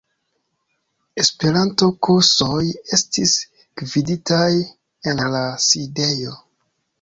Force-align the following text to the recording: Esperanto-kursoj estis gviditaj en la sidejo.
Esperanto-kursoj 1.23 2.61
estis 2.97 3.35
gviditaj 3.83 4.49
en 5.13 5.23
la 5.37 5.45
sidejo. 5.69 6.35